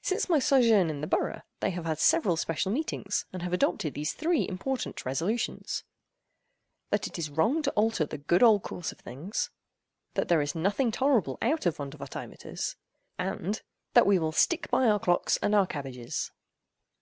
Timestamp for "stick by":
14.32-14.86